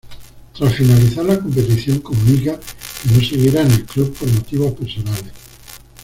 Tras 0.57 0.73
finalizar 0.73 1.23
la 1.25 1.37
competición, 1.39 1.99
comunica 1.99 2.59
que 2.59 3.09
no 3.11 3.23
seguirá 3.23 3.61
en 3.61 3.69
el 3.69 3.85
club 3.85 4.11
por 4.17 4.33
motivos 4.33 4.71
personales. 4.73 5.31